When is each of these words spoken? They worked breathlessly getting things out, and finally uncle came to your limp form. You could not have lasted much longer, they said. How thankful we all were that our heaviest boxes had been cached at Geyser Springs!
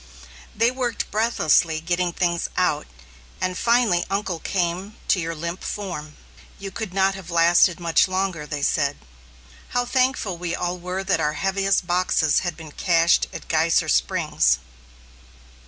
They 0.55 0.71
worked 0.71 1.11
breathlessly 1.11 1.79
getting 1.79 2.11
things 2.11 2.49
out, 2.57 2.87
and 3.39 3.55
finally 3.55 4.03
uncle 4.09 4.39
came 4.39 4.95
to 5.09 5.19
your 5.19 5.35
limp 5.35 5.63
form. 5.63 6.17
You 6.57 6.71
could 6.71 6.91
not 6.91 7.13
have 7.13 7.29
lasted 7.29 7.79
much 7.79 8.07
longer, 8.07 8.47
they 8.47 8.63
said. 8.63 8.97
How 9.77 9.85
thankful 9.85 10.39
we 10.39 10.55
all 10.55 10.79
were 10.79 11.03
that 11.03 11.19
our 11.19 11.33
heaviest 11.33 11.85
boxes 11.85 12.39
had 12.39 12.57
been 12.57 12.71
cached 12.71 13.27
at 13.31 13.47
Geyser 13.47 13.87
Springs! 13.89 14.57